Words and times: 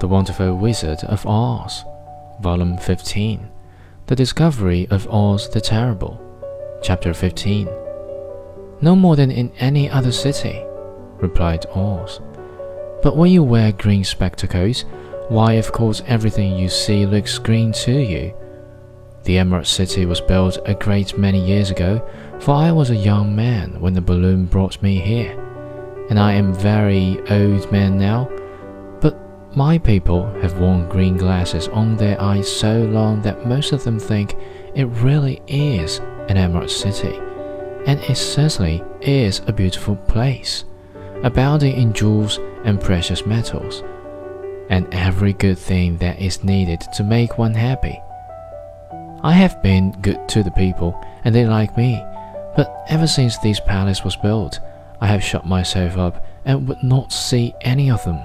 The 0.00 0.06
Wonderful 0.06 0.54
Wizard 0.54 1.02
of 1.04 1.26
Oz, 1.26 1.84
Volume 2.40 2.78
15. 2.78 3.48
The 4.06 4.14
Discovery 4.14 4.86
of 4.90 5.08
Oz 5.10 5.48
the 5.48 5.60
Terrible, 5.60 6.20
Chapter 6.84 7.12
15. 7.12 7.68
No 8.80 8.94
more 8.94 9.16
than 9.16 9.32
in 9.32 9.50
any 9.58 9.90
other 9.90 10.12
city, 10.12 10.62
replied 11.16 11.66
Oz. 11.74 12.20
But 13.02 13.16
when 13.16 13.32
you 13.32 13.42
wear 13.42 13.72
green 13.72 14.04
spectacles, 14.04 14.84
why, 15.30 15.54
of 15.54 15.72
course, 15.72 16.00
everything 16.06 16.56
you 16.56 16.68
see 16.68 17.04
looks 17.04 17.36
green 17.38 17.72
to 17.72 17.92
you. 17.92 18.32
The 19.24 19.38
Emerald 19.38 19.66
City 19.66 20.06
was 20.06 20.20
built 20.20 20.58
a 20.64 20.74
great 20.74 21.18
many 21.18 21.44
years 21.44 21.72
ago, 21.72 22.08
for 22.38 22.54
I 22.54 22.70
was 22.70 22.90
a 22.90 22.96
young 22.96 23.34
man 23.34 23.80
when 23.80 23.94
the 23.94 24.00
balloon 24.00 24.46
brought 24.46 24.80
me 24.80 25.00
here, 25.00 25.36
and 26.08 26.20
I 26.20 26.34
am 26.34 26.54
very 26.54 27.18
old 27.30 27.72
man 27.72 27.98
now. 27.98 28.30
My 29.54 29.78
people 29.78 30.26
have 30.40 30.58
worn 30.58 30.88
green 30.88 31.16
glasses 31.16 31.68
on 31.68 31.96
their 31.96 32.20
eyes 32.20 32.50
so 32.50 32.82
long 32.84 33.22
that 33.22 33.46
most 33.46 33.72
of 33.72 33.82
them 33.82 33.98
think 33.98 34.36
it 34.74 34.84
really 34.84 35.40
is 35.46 35.98
an 36.28 36.36
Emerald 36.36 36.70
City, 36.70 37.16
and 37.86 37.98
it 38.00 38.16
certainly 38.16 38.84
is 39.00 39.40
a 39.46 39.52
beautiful 39.52 39.96
place, 39.96 40.64
abounding 41.22 41.74
in 41.74 41.94
jewels 41.94 42.38
and 42.64 42.80
precious 42.80 43.24
metals, 43.24 43.82
and 44.68 44.86
every 44.92 45.32
good 45.32 45.58
thing 45.58 45.96
that 45.96 46.20
is 46.20 46.44
needed 46.44 46.80
to 46.94 47.02
make 47.02 47.38
one 47.38 47.54
happy. 47.54 47.98
I 49.22 49.32
have 49.32 49.62
been 49.62 49.92
good 50.02 50.28
to 50.28 50.42
the 50.42 50.50
people, 50.52 50.94
and 51.24 51.34
they 51.34 51.46
like 51.46 51.76
me, 51.76 52.04
but 52.54 52.84
ever 52.88 53.06
since 53.06 53.38
this 53.38 53.60
palace 53.60 54.04
was 54.04 54.14
built, 54.16 54.60
I 55.00 55.06
have 55.06 55.24
shut 55.24 55.46
myself 55.46 55.96
up 55.96 56.24
and 56.44 56.68
would 56.68 56.82
not 56.82 57.12
see 57.12 57.54
any 57.62 57.90
of 57.90 58.04
them. 58.04 58.20